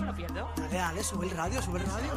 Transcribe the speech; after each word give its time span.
lo 0.00 0.14
pierdo. 0.14 0.48
Dale, 0.56 0.76
dale, 0.76 1.04
sube 1.04 1.26
el 1.26 1.30
radio, 1.36 1.62
sube 1.62 1.80
el 1.80 1.86
radio. 1.86 2.10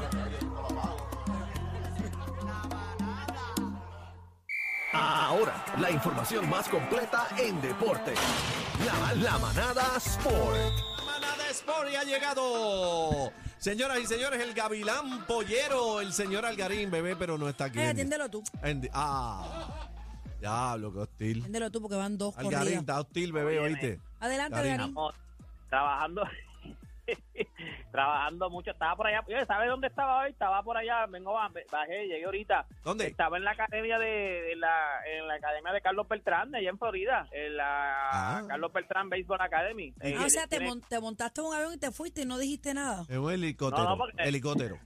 Ahora, 4.93 5.65
la 5.79 5.91
información 5.91 6.49
más 6.49 6.67
completa 6.69 7.27
en 7.37 7.61
deporte. 7.61 8.13
La, 8.85 9.13
la 9.15 9.37
manada 9.37 9.97
Sport. 9.97 10.57
Manada 11.05 11.49
Sport 11.51 11.89
ya 11.91 12.01
ha 12.01 12.03
llegado. 12.03 13.31
Señoras 13.57 13.99
y 13.99 14.05
señores, 14.07 14.41
el 14.41 14.53
gavilán 14.53 15.25
pollero, 15.25 15.99
el 15.99 16.13
señor 16.13 16.45
Algarín, 16.45 16.89
bebé, 16.89 17.15
pero 17.15 17.37
no 17.37 17.49
está 17.49 17.65
aquí. 17.65 17.79
Eh, 17.79 17.89
atiéndelo 17.89 18.29
tú. 18.29 18.43
En- 18.63 18.89
ah, 18.93 19.89
diablo, 20.39 20.93
qué 20.93 20.99
hostil. 20.99 21.39
Atiéndelo 21.39 21.71
tú 21.71 21.81
porque 21.81 21.95
van 21.97 22.17
dos 22.17 22.35
Algarín, 22.37 22.59
corridas. 22.59 22.79
está 22.81 22.99
hostil, 23.01 23.33
bebé, 23.33 23.59
oíste. 23.59 23.99
Adelante, 24.19 24.55
Garín. 24.55 24.71
Garín. 24.77 24.89
Estamos 24.89 25.15
trabajando, 25.69 26.23
trabajando 27.91 28.49
mucho. 28.49 28.71
Estaba 28.71 28.95
por 28.95 29.07
allá. 29.07 29.21
Oye, 29.27 29.45
¿Sabes 29.45 29.69
dónde 29.69 29.87
estaba 29.87 30.21
hoy? 30.21 30.31
Estaba 30.31 30.61
por 30.63 30.77
allá. 30.77 31.05
Vengo, 31.07 31.33
ba- 31.33 31.51
bajé, 31.71 32.07
llegué 32.07 32.25
ahorita. 32.25 32.65
¿Dónde? 32.83 33.07
Estaba 33.07 33.37
en 33.37 33.43
la 33.43 33.51
academia 33.51 33.97
de, 33.99 34.53
en 34.53 34.59
la, 34.59 34.99
en 35.05 35.27
la 35.27 35.35
academia 35.35 35.71
de 35.71 35.81
Carlos 35.81 36.07
Beltrán, 36.07 36.51
de 36.51 36.59
allá 36.59 36.69
en 36.69 36.77
Florida, 36.77 37.27
en 37.31 37.57
la 37.57 38.09
Ah. 38.11 38.43
Carlos 38.47 38.71
Beltrán 38.73 39.09
Baseball 39.09 39.41
Academy. 39.41 39.93
Eh, 40.01 40.15
Ah, 40.17 40.25
o 40.25 40.29
sea, 40.29 40.43
te, 40.43 40.57
tiene- 40.57 40.67
mon- 40.67 40.81
te 40.81 40.99
montaste 40.99 41.41
en 41.41 41.47
un 41.47 41.53
avión 41.55 41.73
y 41.73 41.77
te 41.77 41.91
fuiste 41.91 42.21
y 42.21 42.25
no 42.25 42.37
dijiste 42.37 42.73
nada. 42.73 43.03
Es 43.09 43.17
un 43.17 43.31
helicóptero. 43.31 43.83
No, 43.83 43.89
no, 43.91 43.97
porque- 43.97 44.23
helicóptero. 44.23 44.77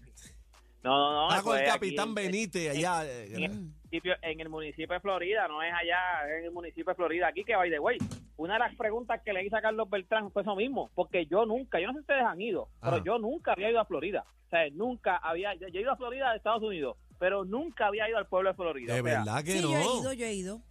No, 0.83 0.89
no, 1.11 1.13
no. 1.27 1.29
Está 1.29 1.43
con 1.43 1.55
el 1.57 1.61
aquí 1.63 1.71
capitán 1.71 2.09
en- 2.09 2.15
Benítez 2.15 2.69
allá. 2.71 3.05
eh, 3.05 3.27
en 3.35 3.43
el, 3.43 3.51
municipio, 3.51 4.13
en 4.21 4.39
el 4.39 4.49
municipio 4.49 4.93
de 4.93 4.99
Florida, 4.99 5.47
no 5.47 5.61
es 5.61 5.73
allá, 5.73 6.27
es 6.29 6.39
en 6.39 6.45
el 6.45 6.51
municipio 6.51 6.85
de 6.91 6.95
Florida. 6.95 7.27
Aquí 7.27 7.43
que, 7.43 7.55
by 7.55 7.69
the 7.69 7.79
way, 7.79 7.97
una 8.37 8.53
de 8.53 8.59
las 8.59 8.75
preguntas 8.75 9.21
que 9.23 9.33
le 9.33 9.45
hice 9.45 9.55
a 9.57 9.61
Carlos 9.61 9.89
Beltrán 9.89 10.31
fue 10.31 10.41
eso 10.41 10.55
mismo, 10.55 10.89
porque 10.95 11.25
yo 11.27 11.45
nunca, 11.45 11.79
yo 11.79 11.87
no 11.87 11.93
sé 11.93 11.99
si 11.99 12.01
ustedes 12.01 12.23
han 12.23 12.41
ido, 12.41 12.69
pero 12.81 12.95
Ajá. 12.95 13.03
yo 13.05 13.17
nunca 13.19 13.53
había 13.53 13.69
ido 13.69 13.79
a 13.79 13.85
Florida. 13.85 14.25
O 14.47 14.49
sea, 14.49 14.69
nunca 14.71 15.17
había, 15.17 15.53
yo 15.55 15.67
he 15.67 15.81
ido 15.81 15.91
a 15.91 15.97
Florida 15.97 16.31
de 16.31 16.37
Estados 16.37 16.63
Unidos, 16.63 16.97
pero 17.19 17.45
nunca 17.45 17.87
había 17.87 18.09
ido 18.09 18.17
al 18.17 18.27
pueblo 18.27 18.49
de 18.49 18.55
Florida. 18.55 18.93
De 18.95 19.01
O 19.01 19.03
sea, 19.03 19.17
verdad 19.19 19.43
que 19.43 19.51
Sí, 19.51 19.61
no. 19.61 19.71
yo 19.71 19.77
he 19.77 19.99
ido, 20.01 20.13
yo 20.13 20.25
he 20.25 20.33
ido. 20.33 20.61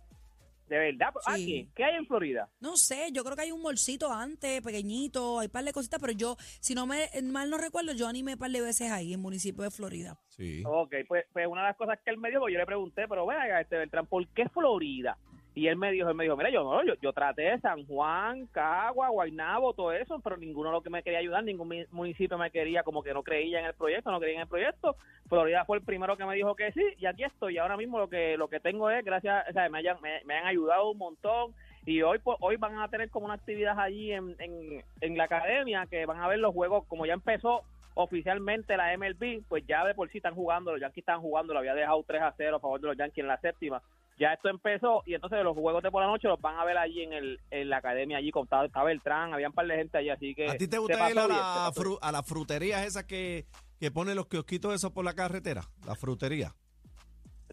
De 0.70 0.78
verdad. 0.78 1.08
Sí. 1.26 1.32
Aquí, 1.32 1.70
¿qué 1.74 1.82
hay 1.82 1.96
en 1.96 2.06
Florida? 2.06 2.48
No 2.60 2.76
sé, 2.76 3.08
yo 3.10 3.24
creo 3.24 3.34
que 3.34 3.42
hay 3.42 3.50
un 3.50 3.60
bolsito 3.60 4.12
antes, 4.12 4.62
pequeñito, 4.62 5.40
hay 5.40 5.46
un 5.46 5.50
par 5.50 5.64
de 5.64 5.72
cositas, 5.72 5.98
pero 6.00 6.12
yo, 6.12 6.36
si 6.60 6.76
no 6.76 6.86
me 6.86 7.08
mal 7.24 7.50
no 7.50 7.58
recuerdo, 7.58 7.92
yo 7.92 8.06
animé 8.06 8.34
un 8.34 8.38
par 8.38 8.52
de 8.52 8.60
veces 8.60 8.92
ahí, 8.92 9.08
en 9.08 9.14
el 9.14 9.18
municipio 9.18 9.64
de 9.64 9.72
Florida. 9.72 10.16
Sí. 10.28 10.62
Ok, 10.64 10.94
pues, 11.08 11.24
pues 11.32 11.48
una 11.48 11.62
de 11.62 11.68
las 11.70 11.76
cosas 11.76 11.98
que 12.04 12.12
él 12.12 12.18
me 12.18 12.28
dijo, 12.28 12.42
pues 12.42 12.52
yo 12.52 12.60
le 12.60 12.66
pregunté, 12.66 13.08
pero 13.08 13.26
venga, 13.26 13.60
este 13.60 13.78
Beltrán, 13.78 14.06
¿por 14.06 14.24
qué 14.28 14.48
Florida? 14.48 15.18
Y 15.54 15.66
él 15.66 15.76
me 15.76 15.90
dijo, 15.90 16.08
él 16.08 16.14
me 16.14 16.24
dijo, 16.24 16.36
mira, 16.36 16.50
yo 16.50 16.62
no, 16.62 16.82
yo, 17.00 17.12
traté 17.12 17.58
San 17.58 17.84
Juan, 17.86 18.46
Cagua, 18.46 19.08
Guaynabo, 19.08 19.74
todo 19.74 19.92
eso, 19.92 20.20
pero 20.20 20.36
ninguno 20.36 20.70
los 20.70 20.82
que 20.82 20.90
me 20.90 21.02
quería 21.02 21.18
ayudar, 21.18 21.42
ningún 21.42 21.86
municipio 21.90 22.38
me 22.38 22.50
quería, 22.52 22.84
como 22.84 23.02
que 23.02 23.12
no 23.12 23.22
creía 23.24 23.58
en 23.58 23.66
el 23.66 23.74
proyecto, 23.74 24.10
no 24.12 24.20
creía 24.20 24.36
en 24.36 24.42
el 24.42 24.48
proyecto. 24.48 24.96
Florida 25.28 25.64
fue 25.64 25.78
el 25.78 25.84
primero 25.84 26.16
que 26.16 26.24
me 26.24 26.36
dijo 26.36 26.54
que 26.54 26.70
sí, 26.72 26.82
y 26.98 27.06
aquí 27.06 27.24
estoy. 27.24 27.54
Y 27.54 27.58
ahora 27.58 27.76
mismo 27.76 27.98
lo 27.98 28.08
que 28.08 28.36
lo 28.36 28.48
que 28.48 28.60
tengo 28.60 28.90
es, 28.90 29.04
gracias, 29.04 29.44
o 29.48 29.52
sea, 29.52 29.68
me, 29.68 29.78
hayan- 29.78 29.98
me 30.24 30.34
han 30.38 30.46
ayudado 30.46 30.90
un 30.90 30.98
montón. 30.98 31.52
Y 31.86 32.02
hoy 32.02 32.18
pues, 32.18 32.36
hoy 32.40 32.56
van 32.56 32.78
a 32.78 32.88
tener 32.88 33.10
como 33.10 33.24
una 33.26 33.34
actividad 33.34 33.78
allí 33.80 34.12
en, 34.12 34.36
en, 34.38 34.84
en 35.00 35.16
la 35.16 35.24
academia, 35.24 35.86
que 35.86 36.04
van 36.06 36.20
a 36.20 36.28
ver 36.28 36.38
los 36.38 36.52
juegos, 36.54 36.84
como 36.86 37.06
ya 37.06 37.14
empezó 37.14 37.62
oficialmente 37.94 38.76
la 38.76 38.96
MLB, 38.96 39.42
pues 39.48 39.66
ya 39.66 39.84
de 39.84 39.94
por 39.94 40.10
sí 40.10 40.18
están 40.18 40.34
jugando, 40.34 40.72
los 40.72 40.80
Yankees 40.80 41.02
están 41.02 41.20
jugando, 41.20 41.52
lo 41.52 41.58
había 41.60 41.74
dejado 41.74 42.02
3 42.06 42.22
a 42.22 42.34
0 42.36 42.56
a 42.56 42.60
favor 42.60 42.80
de 42.80 42.86
los 42.88 42.96
Yankees 42.96 43.22
en 43.22 43.28
la 43.28 43.38
séptima. 43.40 43.82
Ya 44.20 44.34
esto 44.34 44.50
empezó 44.50 45.02
y 45.06 45.14
entonces 45.14 45.42
los 45.42 45.56
juegos 45.56 45.82
de 45.82 45.90
por 45.90 46.02
la 46.02 46.08
noche 46.08 46.28
los 46.28 46.38
van 46.40 46.58
a 46.58 46.64
ver 46.66 46.76
allí 46.76 47.02
en 47.02 47.14
el 47.14 47.40
en 47.50 47.70
la 47.70 47.78
academia 47.78 48.18
allí 48.18 48.30
con 48.30 48.44
estaba 48.44 48.84
Beltrán, 48.84 49.32
había 49.32 49.48
un 49.48 49.54
par 49.54 49.66
de 49.66 49.76
gente 49.76 49.96
allí, 49.96 50.10
así 50.10 50.34
que 50.34 50.46
¿A 50.46 50.56
ti 50.58 50.68
te 50.68 50.76
gusta 50.76 51.10
ir 51.10 51.18
a, 51.18 51.26
la 51.26 51.36
pasó 51.38 51.72
fru- 51.82 51.98
a 52.02 52.12
las 52.12 52.26
fruterías 52.26 52.84
esas 52.84 53.04
que, 53.04 53.46
que 53.80 53.90
ponen 53.90 54.16
los 54.16 54.26
kiosquitos 54.26 54.74
esos 54.74 54.92
por 54.92 55.06
la 55.06 55.14
carretera? 55.14 55.62
La 55.86 55.94
frutería. 55.94 56.54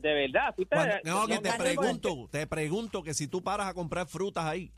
De 0.01 0.13
verdad, 0.13 0.53
fuiste 0.55 0.75
Cuando- 0.75 0.95
no, 1.05 1.25
que 1.25 1.39
te 1.39 1.49
no, 1.49 1.57
pregunto, 1.57 2.27
te 2.31 2.45
pregunto 2.47 3.01
que 3.01 3.13
si 3.13 3.27
tú 3.29 3.41
paras 3.41 3.67
a 3.67 3.73
comprar 3.73 4.05
frutas 4.07 4.43
ahí. 4.45 4.71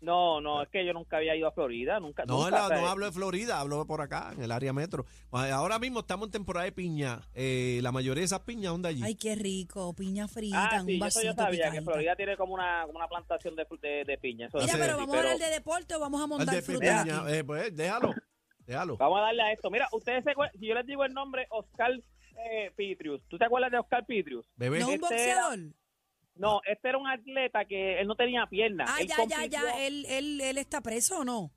No, 0.00 0.40
no, 0.42 0.62
es 0.62 0.68
que 0.68 0.84
yo 0.84 0.92
nunca 0.92 1.16
había 1.16 1.34
ido 1.34 1.48
a 1.48 1.52
Florida, 1.52 1.98
nunca. 2.00 2.24
No, 2.26 2.44
nunca, 2.44 2.68
la- 2.68 2.80
no 2.80 2.86
hablo 2.88 3.06
de 3.06 3.12
Florida, 3.12 3.58
hablo 3.60 3.78
de 3.80 3.86
por 3.86 4.00
acá, 4.02 4.30
en 4.36 4.42
el 4.42 4.52
área 4.52 4.72
metro. 4.72 5.06
Ahora 5.30 5.78
mismo 5.78 6.00
estamos 6.00 6.26
en 6.28 6.32
temporada 6.32 6.64
de 6.66 6.72
piña. 6.72 7.22
Eh, 7.34 7.80
la 7.82 7.92
mayoría 7.92 8.20
de 8.20 8.26
esas 8.26 8.40
piñas 8.40 8.72
son 8.72 8.82
de 8.82 8.88
allí. 8.90 9.02
Ay, 9.02 9.14
qué 9.14 9.34
rico, 9.34 9.94
piña 9.94 10.28
frita, 10.28 10.68
Ah, 10.70 10.80
un 10.82 10.86
sí, 10.86 10.96
eso 10.96 11.04
vasito 11.04 11.24
yo 11.24 11.34
sabía, 11.34 11.70
que. 11.70 11.80
Florida 11.82 12.14
tiene 12.14 12.36
como 12.36 12.54
una, 12.54 12.82
como 12.86 12.98
una 12.98 13.08
plantación 13.08 13.56
de, 13.56 13.66
de, 13.80 14.04
de 14.04 14.18
piña. 14.18 14.46
Eso 14.48 14.58
Mira, 14.58 14.74
pero 14.78 14.96
vamos 14.98 15.16
a 15.16 15.18
hablar 15.20 15.38
de 15.38 15.50
deporte 15.50 15.94
o 15.94 16.00
vamos 16.00 16.20
a 16.20 16.24
Al 16.24 16.28
montar 16.30 16.54
de 16.54 16.62
frutas 16.62 17.02
piña, 17.04 17.22
aquí. 17.22 17.32
eh, 17.32 17.44
pues 17.44 17.74
déjalo, 17.74 18.14
déjalo. 18.66 18.96
Vamos 18.98 19.18
a 19.18 19.22
darle 19.22 19.42
a 19.42 19.52
esto. 19.52 19.70
Mira, 19.70 19.88
ustedes 19.92 20.22
se 20.24 20.30
acuerdan- 20.32 20.58
si 20.60 20.66
yo 20.66 20.74
les 20.74 20.86
digo 20.86 21.04
el 21.04 21.14
nombre 21.14 21.46
Oscar 21.50 21.90
eh, 22.50 22.70
Pitrius, 22.76 23.22
¿tú 23.28 23.38
te 23.38 23.46
acuerdas 23.46 23.70
de 23.72 23.78
Oscar 23.78 24.04
Pitrius? 24.04 24.44
Bebé, 24.56 24.80
¿No 24.80 24.88
un 24.88 24.94
este 24.94 25.06
era- 25.30 25.48
boxeador? 25.48 25.58
No, 26.38 26.60
este 26.66 26.88
era 26.88 26.98
un 26.98 27.06
atleta 27.08 27.64
que 27.64 28.00
él 28.00 28.06
no 28.06 28.14
tenía 28.14 28.46
piernas. 28.46 28.88
Ah, 28.90 28.96
Él 29.00 29.06
ya, 29.08 29.16
ya, 29.16 29.36
compitió- 29.36 29.48
ya, 29.48 29.86
él, 29.86 30.04
él, 30.08 30.40
él 30.40 30.58
está 30.58 30.80
preso 30.80 31.20
o 31.20 31.24
no? 31.24 31.50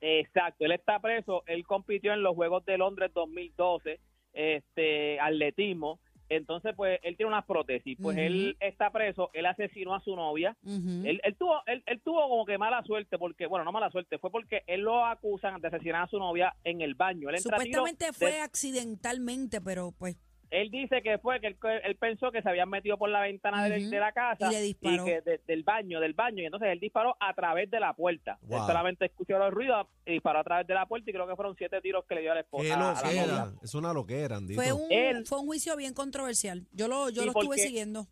Exacto, 0.00 0.64
él 0.64 0.72
está 0.72 0.98
preso. 1.00 1.42
Él 1.46 1.66
compitió 1.66 2.12
en 2.12 2.22
los 2.22 2.34
Juegos 2.34 2.64
de 2.64 2.78
Londres 2.78 3.10
2012, 3.14 4.00
este, 4.32 5.20
atletismo. 5.20 6.00
Entonces, 6.28 6.74
pues, 6.76 7.00
él 7.02 7.16
tiene 7.16 7.32
unas 7.32 7.44
prótesis. 7.44 7.98
Pues 8.00 8.16
él 8.16 8.56
está 8.60 8.90
preso, 8.92 9.30
él 9.32 9.46
asesinó 9.46 9.94
a 9.96 10.00
su 10.00 10.14
novia. 10.14 10.56
Él, 10.64 11.20
él 11.24 11.36
tuvo 11.36 11.60
él, 11.66 11.82
él 11.86 12.00
tuvo 12.04 12.28
como 12.28 12.46
que 12.46 12.56
mala 12.56 12.84
suerte 12.84 13.18
porque 13.18 13.46
bueno 13.46 13.64
no 13.64 13.72
mala 13.72 13.90
suerte 13.90 14.16
fue 14.18 14.30
porque 14.30 14.62
él 14.68 14.82
lo 14.82 15.04
acusan 15.04 15.60
de 15.60 15.66
asesinar 15.68 16.04
a 16.04 16.06
su 16.06 16.18
novia 16.20 16.54
en 16.62 16.82
el 16.82 16.94
baño 16.94 17.30
él 17.30 17.38
Supuestamente 17.40 18.12
fue 18.12 18.30
de- 18.30 18.40
accidentalmente, 18.42 19.60
pero 19.60 19.90
pues 19.98 20.16
él 20.50 20.70
dice 20.70 21.00
que 21.02 21.18
fue 21.18 21.40
que 21.40 21.46
él, 21.48 21.56
él 21.84 21.96
pensó 21.96 22.32
que 22.32 22.42
se 22.42 22.48
habían 22.48 22.68
metido 22.68 22.98
por 22.98 23.08
la 23.08 23.20
ventana 23.20 23.68
de, 23.68 23.80
la 24.00 24.12
casa 24.12 24.48
Y 24.50 24.54
le 24.54 24.60
disparó. 24.62 25.04
que 25.04 25.20
de- 25.20 25.40
del 25.46 25.62
baño 25.62 26.00
del 26.00 26.12
baño 26.14 26.42
y 26.42 26.46
entonces 26.46 26.70
él 26.70 26.80
disparó 26.80 27.16
a 27.20 27.32
través 27.34 27.70
de 27.70 27.78
la 27.78 27.92
puerta 27.94 28.38
Wow. 28.42 28.58
él 28.58 28.66
solamente 28.66 29.04
escuchó 29.06 29.38
los 29.38 29.52
ruidos 29.52 29.86
y 30.04 30.12
disparó 30.12 30.40
a 30.40 30.44
través 30.44 30.66
de 30.66 30.74
la 30.74 30.86
puerta 30.86 31.08
y 31.08 31.12
creo 31.12 31.26
que 31.28 31.36
fueron 31.36 31.54
siete 31.56 31.80
tiros 31.80 32.04
que 32.06 32.14
le 32.16 32.22
dio 32.22 32.32
a 32.32 32.34
la 32.34 32.40
esposa 32.40 32.64
qué 32.64 32.72
a- 32.72 32.90
a 33.22 33.26
la. 33.26 33.52
Es 33.62 33.74
una 33.74 33.92
loquera, 33.92 34.36
Andito. 34.36 34.60
fue 34.60 34.72
un, 34.72 34.90
Él- 34.90 35.24
fue 35.26 35.38
un 35.38 35.46
juicio 35.46 35.76
bien 35.76 35.94
controversial. 35.94 36.66
Yo 36.72 36.88
lo, 36.88 37.10
yo 37.10 37.22
lo 37.24 37.28
estuve 37.32 37.46
porque- 37.46 37.62
siguiendo. 37.62 38.06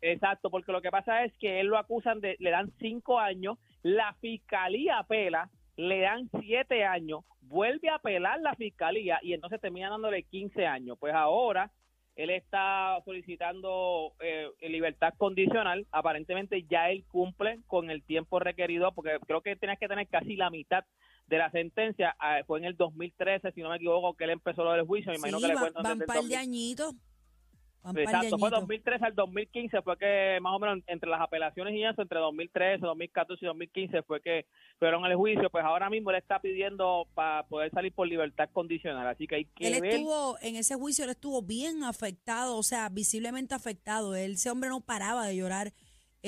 Exacto, 0.00 0.50
porque 0.50 0.70
lo 0.72 0.80
que 0.80 0.90
pasa 0.90 1.24
es 1.24 1.32
que 1.38 1.58
él 1.60 1.66
lo 1.66 1.76
acusan 1.78 2.20
de, 2.20 2.36
le 2.38 2.50
dan 2.50 2.70
cinco 2.78 3.18
años, 3.18 3.58
la 3.82 4.14
fiscalía 4.20 4.98
apela, 5.00 5.50
le 5.76 6.00
dan 6.00 6.30
siete 6.40 6.84
años, 6.84 7.24
vuelve 7.40 7.88
a 7.88 7.96
apelar 7.96 8.40
la 8.40 8.54
fiscalía 8.54 9.18
y 9.22 9.32
entonces 9.32 9.60
termina 9.60 9.90
dándole 9.90 10.22
15 10.24 10.66
años. 10.66 10.96
Pues 11.00 11.14
ahora 11.14 11.70
él 12.18 12.30
está 12.30 13.00
solicitando 13.04 14.12
eh, 14.18 14.48
libertad 14.62 15.14
condicional, 15.16 15.86
aparentemente 15.92 16.64
ya 16.68 16.90
él 16.90 17.04
cumple 17.12 17.60
con 17.68 17.90
el 17.90 18.02
tiempo 18.02 18.40
requerido, 18.40 18.90
porque 18.92 19.18
creo 19.24 19.40
que 19.40 19.54
tenías 19.54 19.78
que 19.78 19.86
tener 19.86 20.08
casi 20.08 20.34
la 20.34 20.50
mitad 20.50 20.84
de 21.28 21.38
la 21.38 21.48
sentencia, 21.52 22.16
ah, 22.18 22.40
fue 22.44 22.58
en 22.58 22.64
el 22.64 22.76
2013, 22.76 23.52
si 23.52 23.60
no 23.62 23.70
me 23.70 23.76
equivoco, 23.76 24.14
que 24.16 24.24
él 24.24 24.30
empezó 24.30 24.64
lo 24.64 24.72
del 24.72 24.84
juicio, 24.84 25.12
me 25.12 25.18
Sí, 25.18 25.20
imagino 25.28 25.40
que 25.40 25.46
le 25.46 25.54
cuentan 25.60 25.82
van 25.84 26.00
el 26.00 26.06
par 26.06 26.16
de 26.16 26.22
2000. 26.22 26.38
añitos. 26.38 26.94
Exacto, 27.96 28.38
fue 28.38 28.48
añitos. 28.48 28.60
2013 28.60 29.04
al 29.04 29.14
2015 29.14 29.82
fue 29.82 29.96
que 29.96 30.38
más 30.40 30.54
o 30.54 30.58
menos 30.58 30.78
entre 30.86 31.08
las 31.08 31.20
apelaciones 31.20 31.74
y 31.74 31.84
eso, 31.84 32.02
entre 32.02 32.18
2013, 32.18 32.78
2014 32.84 33.44
y 33.44 33.48
2015 33.48 34.02
fue 34.02 34.20
que 34.20 34.46
fueron 34.78 35.04
al 35.04 35.14
juicio, 35.14 35.50
pues 35.50 35.64
ahora 35.64 35.90
mismo 35.90 36.10
él 36.10 36.16
está 36.16 36.40
pidiendo 36.40 37.06
para 37.14 37.44
poder 37.44 37.70
salir 37.70 37.92
por 37.92 38.06
libertad 38.06 38.48
condicional, 38.52 39.06
así 39.06 39.26
que 39.26 39.36
hay 39.36 39.44
que 39.44 39.66
Él 39.66 39.80
ver. 39.80 39.94
estuvo, 39.94 40.38
en 40.40 40.56
ese 40.56 40.74
juicio, 40.74 41.04
él 41.04 41.10
estuvo 41.10 41.42
bien 41.42 41.84
afectado, 41.84 42.56
o 42.56 42.62
sea, 42.62 42.88
visiblemente 42.88 43.54
afectado. 43.54 44.14
Él, 44.14 44.32
ese 44.32 44.50
hombre 44.50 44.70
no 44.70 44.80
paraba 44.80 45.26
de 45.26 45.36
llorar 45.36 45.72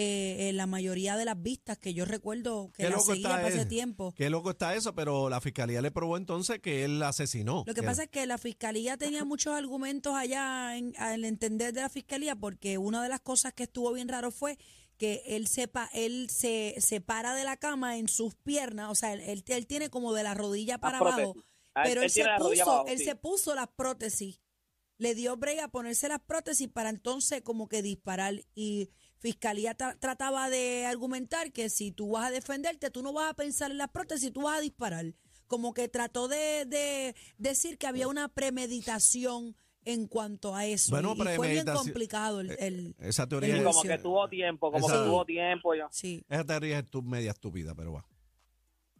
eh, 0.02 0.52
la 0.52 0.67
mayoría 0.67 1.17
de 1.17 1.25
las 1.25 1.41
vistas 1.41 1.79
que 1.79 1.94
yo 1.94 2.05
recuerdo 2.05 2.70
que 2.73 2.88
la 2.88 2.99
seguía 2.99 3.14
está 3.14 3.29
para 3.31 3.49
ese 3.49 3.62
él. 3.62 3.69
tiempo. 3.69 4.12
Qué 4.17 4.31
loco 4.31 4.50
está 4.50 4.75
eso, 4.75 4.94
pero 4.94 5.29
la 5.29 5.41
fiscalía 5.41 5.81
le 5.82 5.91
probó 5.91 6.17
entonces 6.17 6.58
que 6.61 6.85
él 6.85 6.99
la 6.99 7.08
asesinó. 7.08 7.64
Lo 7.67 7.75
que 7.75 7.82
pasa 7.82 8.05
es 8.05 8.11
que 8.11 8.26
la 8.26 8.38
fiscalía 8.38 8.97
tenía 8.97 9.25
muchos 9.25 9.55
argumentos 9.55 10.14
allá 10.14 10.76
en, 10.76 10.93
al 10.99 11.25
entender 11.25 11.73
de 11.73 11.81
la 11.82 11.88
fiscalía, 11.88 12.37
porque 12.37 12.79
una 12.79 13.02
de 13.02 13.08
las 13.08 13.20
cosas 13.20 13.52
que 13.52 13.64
estuvo 13.64 13.93
bien 13.93 14.08
raro 14.08 14.31
fue 14.31 14.58
que 14.97 15.23
él 15.26 15.47
sepa, 15.49 15.88
él 15.94 16.29
se, 16.31 16.75
se 16.79 17.00
para 17.00 17.35
de 17.35 17.44
la 17.44 17.56
cama 17.56 17.97
en 17.97 18.06
sus 18.08 18.35
piernas, 18.35 18.91
o 18.91 18.94
sea, 18.94 19.14
él, 19.14 19.20
él- 19.23 19.44
él 19.47 19.67
tiene 19.67 19.88
como 19.88 20.12
de 20.12 20.23
la 20.23 20.35
rodilla 20.35 20.79
para 20.79 20.99
abajo. 20.99 21.35
Ah, 21.75 21.82
pero 21.85 22.00
él 22.02 22.06
él, 22.06 22.11
se 22.11 22.25
puso, 22.38 22.62
abajo, 22.70 22.85
él 22.88 22.99
sí. 22.99 23.05
se 23.05 23.14
puso 23.14 23.55
las 23.55 23.69
prótesis, 23.69 24.41
le 25.00 25.14
dio 25.14 25.37
brega 25.37 25.64
a 25.64 25.69
ponerse 25.69 26.08
las 26.08 26.20
prótesis 26.20 26.69
para 26.69 26.91
entonces 26.91 27.41
como 27.43 27.69
que 27.69 27.81
disparar 27.82 28.35
y 28.55 28.91
fiscalía 29.19 29.76
tra- 29.76 29.99
trataba 29.99 30.49
de 30.50 30.85
argumentar 30.87 31.52
que 31.52 31.70
si 31.70 31.91
tú 31.91 32.11
vas 32.12 32.26
a 32.26 32.31
defenderte, 32.31 32.91
tú 32.91 33.02
no 33.02 33.12
vas 33.12 33.31
a 33.31 33.35
pensar 33.35 33.70
en 33.70 33.79
las 33.79 33.88
prótesis, 33.91 34.32
tú 34.32 34.43
vas 34.43 34.58
a 34.58 34.61
disparar. 34.61 35.06
Como 35.47 35.75
que 35.75 35.88
trató 35.88 36.29
de, 36.29 36.64
de 36.67 37.14
decir 37.38 37.76
que 37.79 37.87
había 37.87 38.08
una 38.08 38.29
premeditación 38.29 39.56
en 39.85 40.06
cuanto 40.06 40.55
a 40.55 40.67
eso. 40.67 40.91
Bueno, 40.91 41.14
y, 41.17 41.23
y 41.23 41.37
fue 41.37 41.49
bien 41.52 41.67
complicado 41.67 42.41
el, 42.41 42.50
el- 42.58 42.94
Esa 42.99 43.26
teoría, 43.26 43.56
es, 43.56 43.64
como 43.64 43.82
que 43.82 43.99
tuvo 43.99 44.29
tiempo, 44.29 44.70
como 44.70 44.87
que 44.87 44.93
tuvo 44.93 45.25
tiempo. 45.25 45.75
Yo. 45.75 45.88
Sí. 45.91 46.23
esa 46.29 46.44
teoría 46.44 46.79
es 46.81 46.91
tu- 46.91 47.02
media 47.02 47.31
estúpida, 47.31 47.75
pero 47.75 47.93
va. 47.94 48.06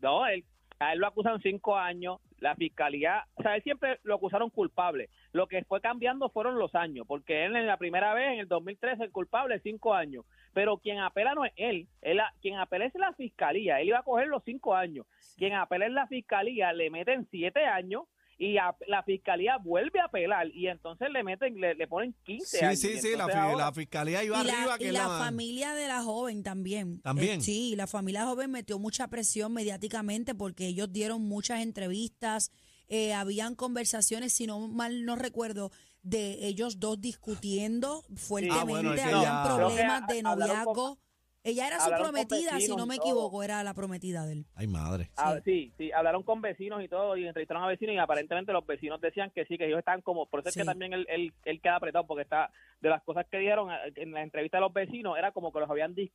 No, 0.01 0.27
él, 0.27 0.45
A 0.81 0.95
él 0.95 0.99
lo 0.99 1.07
acusan 1.07 1.41
cinco 1.43 1.77
años. 1.77 2.21
La 2.39 2.55
fiscalía, 2.55 3.27
o 3.35 3.43
sea, 3.43 3.55
él 3.55 3.63
siempre 3.63 4.01
lo 4.03 4.15
acusaron 4.15 4.49
culpable. 4.49 5.11
Lo 5.33 5.47
que 5.47 5.63
fue 5.65 5.83
cambiando 5.83 6.31
fueron 6.31 6.59
los 6.59 6.75
años, 6.75 7.07
porque 7.07 7.45
él 7.45 7.55
en 7.55 7.67
la 7.67 7.77
primera 7.77 8.15
vez, 8.15 8.33
en 8.33 8.41
el 8.41 8.49
2013, 8.49 9.05
el 9.05 9.13
culpable, 9.13 9.61
cinco 9.61 9.93
años. 9.93 10.25
Pero 10.55 10.79
quien 10.79 10.99
apela 11.01 11.35
no 11.35 11.45
es 11.45 11.53
él. 11.57 11.87
él 12.01 12.19
quien 12.41 12.57
apela 12.57 12.87
es 12.87 12.95
la 12.95 13.13
fiscalía. 13.13 13.79
Él 13.81 13.89
iba 13.89 13.99
a 13.99 14.03
coger 14.03 14.29
los 14.29 14.43
cinco 14.43 14.75
años. 14.75 15.07
Quien 15.37 15.53
apela 15.53 15.85
es 15.85 15.93
la 15.93 16.07
fiscalía, 16.07 16.73
le 16.73 16.89
meten 16.89 17.27
siete 17.31 17.67
años 17.67 18.05
y 18.41 18.55
la 18.55 19.03
fiscalía 19.03 19.59
vuelve 19.63 20.01
a 20.01 20.07
apelar 20.07 20.47
y 20.55 20.69
entonces 20.69 21.11
le 21.13 21.23
meten, 21.23 21.61
le, 21.61 21.87
ponen 21.87 22.15
15 22.25 22.47
sí, 22.59 22.65
años. 22.65 22.79
Sí, 22.79 22.99
sí, 22.99 23.09
la, 23.15 23.71
fiscalía 23.71 24.25
iba 24.25 24.41
arriba. 24.41 24.79
que 24.79 24.85
y 24.89 24.93
la, 24.93 25.09
familia 25.09 25.75
de 25.75 25.87
la 25.87 26.03
joven 26.03 26.43
también. 26.43 27.03
También. 27.03 27.41
Eh, 27.41 27.43
sí, 27.43 27.77
la 27.77 27.87
familia 27.87 28.25
joven 28.25 28.51
metió 28.51 28.79
mucha 28.79 29.09
presión 29.09 29.53
mediáticamente 29.53 30.35
porque 30.35 30.69
ellos 30.69 30.91
dieron 30.91 31.21
muchas 31.21 31.61
entrevistas, 31.61 32.51
eh, 32.89 33.13
habían 33.13 33.55
conversaciones, 33.55 34.33
si 34.33 34.47
no 34.47 34.69
mal 34.69 35.05
no 35.05 35.17
recuerdo, 35.17 35.71
de 36.03 36.47
ellos 36.47 36.81
dos 36.81 36.99
discutiendo 36.99 38.05
fuertemente, 38.17 39.03
ah, 39.03 39.19
habían 39.19 39.45
problemas 39.45 40.07
de 40.07 40.23
noviazgo. 40.23 40.99
Ella 41.43 41.67
era 41.67 41.81
su 41.81 41.91
prometida, 41.91 42.61
si 42.61 42.75
no 42.77 42.87
me 42.87 42.97
equivoco, 42.97 43.43
era 43.43 43.65
la 43.65 43.73
prometida 43.73 44.27
de 44.27 44.33
él. 44.35 44.47
Ay, 44.55 44.67
madre. 44.67 45.11
Ah, 45.17 45.39
sí. 45.45 45.73
sí, 45.79 45.91
hablaron 45.93 46.23
con 46.23 46.43
vecinos 46.43 46.83
y 46.83 46.89
todo, 46.89 47.17
y 47.17 47.27
entrevistaron 47.27 47.63
a 47.63 47.67
vecinos, 47.67 47.95
y 47.95 47.99
aparentemente 47.99 48.53
los 48.53 48.67
vecinos 48.67 49.01
decían 49.01 49.31
que 49.31 49.47
sí, 49.47 49.57
que 49.57 49.67
ellos 49.67 49.79
están 49.79 50.03
como, 50.03 50.27
por 50.27 50.41
eso 50.41 50.51
es 50.51 50.55
que 50.55 50.65
también 50.65 50.93
él, 50.93 51.07
él, 51.09 51.33
él, 51.45 51.61
queda 51.63 51.77
apretado, 51.77 52.07
porque 52.07 52.23
está, 52.23 52.51
de 52.81 52.89
las 52.91 53.03
cosas 53.03 53.27
que 53.31 53.39
dijeron 53.39 53.71
eh, 53.71 53.93
en 53.97 54.13
la 54.13 54.23
entrevista 54.23 54.59
de 54.59 54.63
los 54.63 54.73
vecinos, 54.73 55.17
era 55.17 55.33
como 55.33 55.51
que 55.51 55.61
los 55.61 55.71
habían 55.71 55.95
eh, 55.99 56.11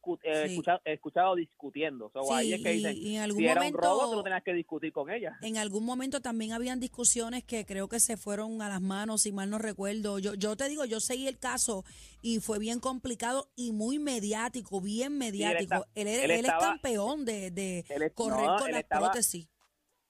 escuchado, 0.45 0.79
escuchado, 0.85 1.35
discutiendo. 1.35 2.11
sí, 2.13 2.33
ahí 2.33 2.53
es 2.53 2.61
que 2.63 2.71
dicen, 2.71 2.95
y 2.95 3.15
en 3.15 3.23
algún 3.23 3.41
si 3.41 3.47
momento, 3.47 3.79
era 3.79 3.89
un 3.93 3.99
robo, 3.99 4.11
tú 4.11 4.17
no 4.17 4.23
tenías 4.23 4.43
que 4.43 4.53
discutir 4.53 4.93
con 4.93 5.09
ella. 5.09 5.37
En 5.41 5.57
algún 5.57 5.85
momento 5.85 6.21
también 6.21 6.53
habían 6.53 6.79
discusiones 6.79 7.43
que 7.43 7.65
creo 7.65 7.87
que 7.87 7.99
se 7.99 8.15
fueron 8.15 8.61
a 8.61 8.69
las 8.69 8.81
manos, 8.81 9.23
si 9.23 9.31
mal 9.31 9.49
no 9.49 9.57
recuerdo. 9.57 10.19
Yo, 10.19 10.35
yo 10.35 10.55
te 10.55 10.69
digo, 10.69 10.85
yo 10.85 10.99
seguí 10.99 11.27
el 11.27 11.39
caso 11.39 11.83
y 12.21 12.39
fue 12.39 12.59
bien 12.59 12.79
complicado 12.79 13.49
y 13.55 13.71
muy 13.71 13.99
mediático, 13.99 14.81
bien 14.81 15.14
mediático. 15.17 15.85
él, 15.95 16.07
es 16.07 16.51
campeón 16.59 17.25
de, 17.25 17.51
de 17.51 18.11
correr 18.13 18.49
con 18.59 18.71
las 18.71 18.83
prótesis 18.83 19.47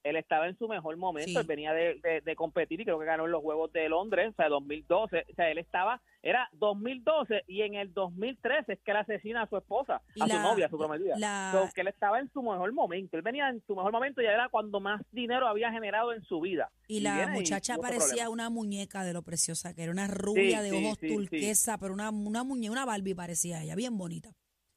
él 0.08 0.16
estaba 0.16 0.46
en 0.46 0.56
su 0.56 0.68
mejor 0.68 0.96
momento, 0.96 1.40
él 1.40 1.46
venía 1.46 1.72
de, 1.72 2.22
de, 2.24 2.36
competir 2.36 2.80
y 2.80 2.84
creo 2.84 2.98
que 2.98 3.04
ganó 3.04 3.24
en 3.24 3.32
los 3.32 3.42
Juegos 3.42 3.72
de 3.72 3.88
Londres, 3.88 4.30
o 4.30 4.34
sea, 4.36 4.48
2012, 4.48 5.26
o 5.30 5.34
sea, 5.34 5.50
él 5.50 5.58
estaba, 5.58 6.00
era 6.22 6.48
2012 6.52 7.42
y 7.48 7.62
en 7.62 7.74
el 7.74 7.92
2013 7.92 8.74
es 8.74 8.78
que 8.84 8.90
él 8.92 8.96
asesina 8.98 9.42
a 9.42 9.48
su 9.48 9.56
esposa, 9.56 10.02
a 10.20 10.28
su 10.28 10.38
novia, 10.38 10.66
a 10.66 10.70
su 10.70 10.78
prometida. 10.78 11.18
La... 11.18 11.70
que 11.74 11.80
él 11.80 11.88
estaba 11.88 12.20
en 12.20 12.30
su 12.32 12.40
mejor 12.40 12.72
momento, 12.72 13.16
él 13.16 13.22
venía 13.22 13.48
en 13.48 13.60
su 13.66 13.74
mejor 13.74 13.90
momento 13.90 14.22
y 14.22 14.26
era 14.26 14.48
cuando 14.48 14.78
más 14.78 15.02
dinero 15.10 15.48
había 15.48 15.72
generado 15.72 16.12
en 16.12 16.22
su 16.22 16.40
vida. 16.40 16.70
Y, 16.86 17.00
la 17.00 17.26
muchacha 17.28 17.76
parecía 17.76 18.30
una 18.30 18.48
muñeca 18.48 19.02
de 19.02 19.12
lo 19.12 19.22
preciosa 19.22 19.74
que 19.74 19.82
era, 19.82 19.92
una 19.92 20.06
rubia 20.06 20.62
de 20.62 20.70
ojos 20.70 20.98
turquesa, 20.98 21.78
pero 21.78 21.92
una, 21.92 22.10
una 22.10 22.44
muñeca, 22.44 22.72
una 22.72 22.84
Barbie 22.84 23.14
parecía 23.14 23.62
ella, 23.62 23.74
bien 23.74 23.98
bonita. 23.98 24.30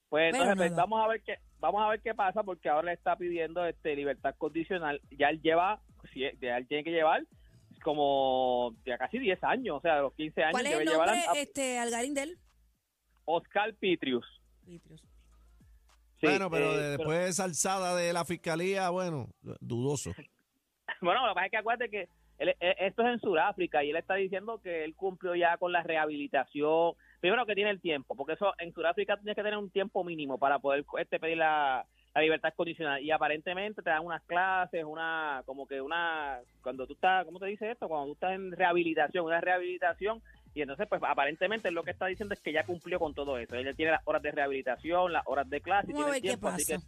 Pues 0.10 0.34
entonces 0.34 0.56
pues, 0.58 0.76
vamos 0.76 1.04
a 1.04 1.08
ver 1.08 1.22
qué 1.22 1.36
vamos 1.60 1.82
a 1.84 1.90
ver 1.90 2.02
qué 2.02 2.16
pasa 2.16 2.42
porque 2.44 2.68
ahora 2.68 2.88
le 2.88 2.94
está 2.94 3.16
pidiendo 3.16 3.66
este 3.66 3.96
libertad 3.96 4.36
condicional. 4.38 5.02
Ya 5.12 5.30
él 5.30 5.42
lleva 5.42 5.82
ya 6.14 6.58
él 6.58 6.68
tiene 6.68 6.84
que 6.84 6.92
llevar 6.92 7.24
como 7.84 8.76
ya 8.86 8.98
casi 8.98 9.20
10 9.20 9.44
años, 9.44 9.78
o 9.78 9.82
sea, 9.82 10.02
los 10.02 10.14
15 10.14 10.44
años 10.44 10.52
¿Cuál 10.52 10.66
es 10.66 10.80
el 10.80 10.86
nombre 10.86 11.14
este 11.36 11.80
Algarín 11.80 12.14
de 12.14 12.24
él? 12.24 12.40
Oscar 13.26 13.74
Pitrius. 13.76 14.26
bueno, 16.22 16.50
pero 16.50 16.76
después 16.76 17.20
de 17.20 17.28
esa 17.30 17.44
alzada 17.46 17.96
de 17.96 18.12
la 18.12 18.26
fiscalía, 18.26 18.90
bueno, 18.90 19.30
dudoso. 19.62 20.12
bueno, 21.02 21.26
lo 21.26 21.32
que 21.32 21.36
pasa 21.36 21.46
es 21.46 21.52
que 21.52 21.58
acuérdate 21.58 21.90
que 21.90 22.10
e, 22.40 22.76
esto 22.80 23.04
es 23.04 23.14
en 23.14 23.20
Sudáfrica 23.20 23.84
y 23.84 23.92
él 23.92 23.98
está 23.98 24.16
diciendo 24.16 24.60
que 24.62 24.84
él 24.84 24.96
cumplió 24.96 25.36
ya 25.36 25.58
con 25.58 25.72
la 25.72 25.84
rehabilitación. 25.84 26.94
Primero 27.20 27.46
que 27.46 27.56
tiene 27.56 27.70
el 27.70 27.82
tiempo, 27.82 28.16
porque 28.16 28.34
eso 28.34 28.54
en 28.60 28.74
Sudáfrica 28.74 29.18
tienes 29.18 29.36
que 29.36 29.44
tener 29.44 29.58
un 29.58 29.70
tiempo 29.70 30.04
mínimo 30.04 30.38
para 30.38 30.60
poder 30.60 30.86
este, 30.98 31.20
pedir 31.20 31.38
la, 31.38 31.86
libertad 32.16 32.54
condicional 32.54 33.02
y 33.02 33.12
aparentemente 33.12 33.82
te 33.82 33.90
dan 33.90 34.06
unas 34.06 34.22
clases, 34.24 34.84
una 34.84 35.42
como 35.46 35.66
que 35.66 35.80
una 35.80 36.40
cuando 36.62 36.86
tú 36.86 36.92
estás, 36.92 37.24
¿cómo 37.24 37.40
te 37.40 37.46
dice 37.46 37.72
esto? 37.72 37.88
Cuando 37.88 38.08
tú 38.08 38.14
estás 38.14 38.34
en 38.34 38.52
rehabilitación, 38.52 39.24
una 39.24 39.40
rehabilitación 39.40 40.22
y 40.54 40.62
entonces 40.62 40.86
pues 40.90 41.02
aparentemente 41.02 41.72
lo 41.72 41.84
que 41.84 41.92
está 41.92 42.08
diciendo 42.08 42.34
es 42.34 42.42
que 42.42 42.52
ya 42.52 42.66
cumplió 42.66 43.00
con 43.00 43.14
todo 43.14 43.38
eso. 43.38 43.56
Él 43.56 43.74
tiene 43.74 43.94
las 43.94 44.06
horas 44.06 44.22
de 44.22 44.32
rehabilitación, 44.32 45.14
las 45.14 45.26
horas 45.28 45.50
de 45.50 45.62
clase, 45.62 45.94
vamos 45.94 46.12
tiene 46.12 46.22
tiempo, 46.22 46.50
así 46.50 46.66
que 46.66 46.80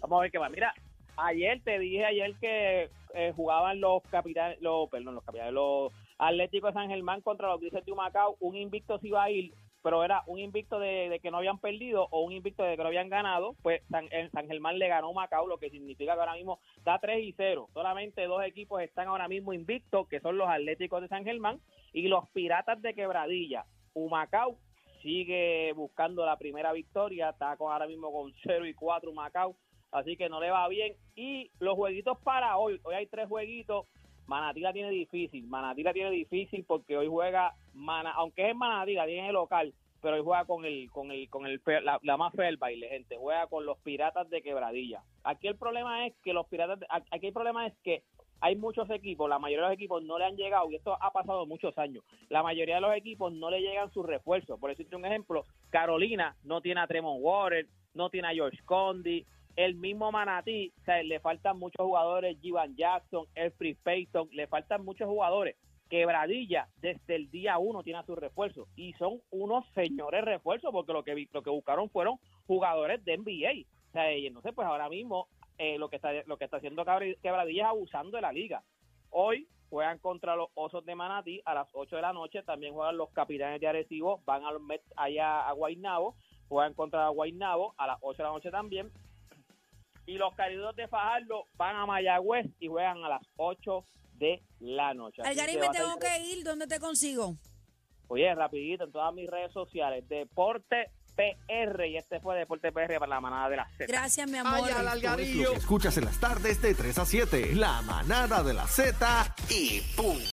vamos 0.00 0.18
a 0.18 0.22
ver 0.22 0.30
qué 0.30 0.38
va. 0.38 0.48
Mira, 0.48 0.72
ayer 1.18 1.60
te 1.62 1.78
dije 1.78 2.06
ayer 2.06 2.34
que 2.40 2.88
eh, 3.12 3.32
jugaban 3.36 3.78
los 3.80 4.02
capitanes, 4.04 4.58
los, 4.62 4.88
perdón, 4.88 5.16
los 5.16 5.24
capitanes, 5.24 5.52
los 5.52 5.92
Atléticos 6.18 6.74
de 6.74 6.80
San 6.80 6.88
Germán 6.88 7.20
contra 7.20 7.48
los 7.48 7.60
Grises 7.60 7.84
de 7.84 7.92
Humacao, 7.92 8.36
un 8.40 8.56
invicto 8.56 8.98
se 8.98 9.08
iba 9.08 9.22
a 9.22 9.30
ir, 9.30 9.52
pero 9.82 10.02
era 10.02 10.22
un 10.26 10.38
invicto 10.38 10.78
de, 10.78 11.20
que 11.22 11.30
no 11.30 11.36
habían 11.36 11.58
perdido 11.58 12.08
o 12.10 12.22
un 12.22 12.32
invicto 12.32 12.64
de 12.64 12.76
que 12.76 12.82
no 12.82 12.88
habían 12.88 13.08
ganado, 13.08 13.54
pues 13.62 13.82
San, 13.88 14.08
San 14.32 14.48
Germán 14.48 14.78
le 14.78 14.88
ganó 14.88 15.12
Macao, 15.12 15.46
lo 15.46 15.58
que 15.58 15.70
significa 15.70 16.14
que 16.14 16.20
ahora 16.20 16.34
mismo 16.34 16.58
da 16.82 16.98
3 16.98 17.22
y 17.22 17.32
0. 17.36 17.68
Solamente 17.72 18.24
dos 18.26 18.42
equipos 18.44 18.82
están 18.82 19.08
ahora 19.08 19.28
mismo 19.28 19.52
invictos, 19.52 20.08
que 20.08 20.20
son 20.20 20.38
los 20.38 20.48
Atléticos 20.48 21.02
de 21.02 21.08
San 21.08 21.24
Germán 21.24 21.60
y 21.92 22.08
los 22.08 22.28
Piratas 22.30 22.82
de 22.82 22.94
Quebradilla. 22.94 23.64
Humacao 23.94 24.56
sigue 25.02 25.72
buscando 25.74 26.26
la 26.26 26.36
primera 26.36 26.72
victoria, 26.72 27.30
está 27.30 27.56
con, 27.56 27.72
ahora 27.72 27.86
mismo 27.86 28.10
con 28.10 28.32
0 28.42 28.66
y 28.66 28.74
4 28.74 29.10
Humacao 29.10 29.56
así 29.92 30.16
que 30.16 30.28
no 30.28 30.40
le 30.40 30.50
va 30.50 30.68
bien. 30.68 30.94
Y 31.14 31.50
los 31.58 31.74
jueguitos 31.74 32.18
para 32.18 32.56
hoy, 32.58 32.80
hoy 32.84 32.94
hay 32.94 33.06
tres 33.06 33.28
jueguitos. 33.28 33.86
Manatí 34.26 34.60
la 34.60 34.72
tiene 34.72 34.90
difícil, 34.90 35.46
Manatí 35.46 35.82
la 35.82 35.92
tiene 35.92 36.10
difícil 36.10 36.64
porque 36.64 36.96
hoy 36.96 37.06
juega, 37.06 37.54
Mana, 37.74 38.12
aunque 38.12 38.44
es 38.44 38.50
en 38.50 38.58
Manatí, 38.58 38.94
la 38.94 39.06
tiene 39.06 39.32
local, 39.32 39.72
pero 40.02 40.16
hoy 40.16 40.22
juega 40.24 40.44
con 40.44 40.64
el, 40.64 40.90
con 40.90 41.10
el, 41.10 41.28
con 41.30 41.46
el, 41.46 41.60
la, 42.02 42.16
más 42.16 42.32
fea 42.34 42.46
del 42.46 42.56
baile, 42.56 42.88
gente, 42.88 43.16
juega 43.16 43.46
con 43.46 43.64
los 43.64 43.78
Piratas 43.78 44.28
de 44.28 44.42
Quebradilla. 44.42 45.02
Aquí 45.24 45.46
el 45.46 45.56
problema 45.56 46.06
es 46.06 46.14
que 46.22 46.32
los 46.32 46.46
Piratas, 46.46 46.78
aquí 47.10 47.26
el 47.28 47.32
problema 47.32 47.66
es 47.66 47.74
que 47.82 48.02
hay 48.40 48.56
muchos 48.56 48.90
equipos, 48.90 49.28
la 49.28 49.38
mayoría 49.38 49.64
de 49.64 49.70
los 49.70 49.76
equipos 49.76 50.02
no 50.02 50.18
le 50.18 50.26
han 50.26 50.36
llegado, 50.36 50.70
y 50.70 50.76
esto 50.76 50.96
ha 51.00 51.10
pasado 51.10 51.46
muchos 51.46 51.76
años, 51.78 52.04
la 52.28 52.42
mayoría 52.42 52.76
de 52.76 52.80
los 52.82 52.94
equipos 52.94 53.32
no 53.32 53.50
le 53.50 53.60
llegan 53.60 53.90
sus 53.92 54.04
refuerzos. 54.04 54.60
Por 54.60 54.70
decirte 54.70 54.96
un 54.96 55.06
ejemplo, 55.06 55.44
Carolina 55.70 56.36
no 56.44 56.60
tiene 56.60 56.80
a 56.80 56.86
Tremont 56.86 57.20
Water, 57.22 57.66
no 57.94 58.10
tiene 58.10 58.28
a 58.28 58.34
George 58.34 58.58
Condi, 58.64 59.24
el 59.56 59.74
mismo 59.74 60.12
Manatí, 60.12 60.72
o 60.82 60.84
sea, 60.84 61.02
le 61.02 61.18
faltan 61.18 61.58
muchos 61.58 61.84
jugadores, 61.84 62.38
Jivan 62.40 62.76
Jackson, 62.76 63.26
Elfrey 63.34 63.74
Payton, 63.74 64.28
le 64.32 64.46
faltan 64.46 64.84
muchos 64.84 65.08
jugadores. 65.08 65.56
Quebradilla 65.88 66.68
desde 66.76 67.14
el 67.14 67.30
día 67.30 67.58
uno 67.58 67.82
tiene 67.82 68.00
a 68.00 68.04
su 68.04 68.16
refuerzo 68.16 68.66
y 68.74 68.92
son 68.94 69.20
unos 69.30 69.64
señores 69.72 70.24
refuerzos 70.24 70.72
porque 70.72 70.92
lo 70.92 71.04
que 71.04 71.28
lo 71.32 71.42
que 71.42 71.50
buscaron 71.50 71.88
fueron 71.90 72.18
jugadores 72.46 73.04
de 73.04 73.16
NBA. 73.16 73.68
O 73.88 73.92
sea, 73.92 74.12
y 74.12 74.26
entonces 74.26 74.52
pues 74.52 74.66
ahora 74.66 74.88
mismo 74.88 75.28
eh, 75.58 75.78
lo 75.78 75.88
que 75.88 75.96
está 75.96 76.10
lo 76.26 76.36
que 76.36 76.44
está 76.44 76.56
haciendo 76.56 76.84
Quebradilla 77.22 77.62
es 77.62 77.68
abusando 77.68 78.16
de 78.16 78.22
la 78.22 78.32
liga. 78.32 78.64
Hoy 79.10 79.48
juegan 79.70 79.98
contra 80.00 80.34
los 80.34 80.48
Osos 80.54 80.84
de 80.84 80.96
Manatí 80.96 81.40
a 81.44 81.54
las 81.54 81.68
8 81.72 81.96
de 81.96 82.02
la 82.02 82.12
noche, 82.12 82.42
también 82.42 82.74
juegan 82.74 82.96
los 82.96 83.10
Capitanes 83.10 83.60
de 83.60 83.68
Arecibo, 83.68 84.20
van 84.26 84.42
a 84.44 84.50
allá 84.96 85.48
a 85.48 85.52
Guaynabo, 85.52 86.16
juegan 86.48 86.74
contra 86.74 87.08
Guaynabo 87.08 87.74
a 87.78 87.86
las 87.86 87.98
8 88.00 88.16
de 88.18 88.24
la 88.24 88.30
noche 88.30 88.50
también 88.50 88.90
y 90.06 90.14
los 90.14 90.34
cariduros 90.34 90.74
de 90.76 90.88
Fajardo 90.88 91.44
van 91.56 91.76
a 91.76 91.86
Mayagüez 91.86 92.46
y 92.60 92.68
juegan 92.68 93.04
a 93.04 93.08
las 93.08 93.22
8 93.36 93.84
de 94.14 94.42
la 94.60 94.94
noche. 94.94 95.22
Algarín, 95.22 95.60
me 95.60 95.68
tengo 95.68 95.98
que 95.98 96.18
ir. 96.24 96.44
¿Dónde 96.44 96.66
te 96.66 96.78
consigo? 96.78 97.36
Oye, 98.08 98.34
rapidito, 98.34 98.84
en 98.84 98.92
todas 98.92 99.12
mis 99.12 99.28
redes 99.28 99.52
sociales. 99.52 100.08
Deporte 100.08 100.90
PR. 101.16 101.86
Y 101.86 101.96
este 101.96 102.20
fue 102.20 102.38
Deporte 102.38 102.70
PR 102.72 102.98
para 102.98 103.06
la 103.08 103.20
manada 103.20 103.48
de 103.48 103.56
la 103.56 103.68
Z. 103.76 103.86
Gracias, 103.88 104.30
mi 104.30 104.38
amor. 104.38 104.68
Escuchas 105.56 105.96
en 105.98 106.04
las 106.04 106.20
tardes 106.20 106.62
de 106.62 106.74
3 106.74 106.98
a 106.98 107.06
7. 107.06 107.54
La 107.54 107.82
manada 107.82 108.42
de 108.42 108.54
la 108.54 108.66
Z 108.66 109.34
y 109.50 109.80
punto. 109.96 110.22